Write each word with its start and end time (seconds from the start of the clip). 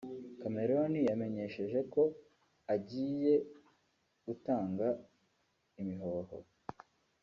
Cameron 0.41 0.93
yamenyesheje 1.09 1.79
ko 1.93 2.03
agiye 2.73 3.33
gutanga 4.25 4.87
imihoho 5.81 6.37